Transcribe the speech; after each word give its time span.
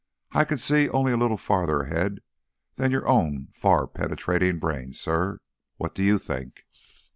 "I 0.31 0.45
can 0.45 0.57
see 0.57 0.89
only 0.89 1.11
a 1.11 1.15
little 1.17 1.37
farther 1.37 1.81
ahead 1.81 2.21
than 2.73 2.89
your 2.89 3.07
own 3.07 3.49
far 3.53 3.85
penetrating 3.85 4.57
brain, 4.57 4.93
sir. 4.93 5.37
What 5.77 5.93
do 5.93 6.01
you 6.01 6.17
think?" 6.17 6.63